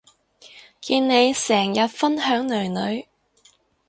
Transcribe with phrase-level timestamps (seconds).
[0.81, 3.05] 見你成日分享囡囡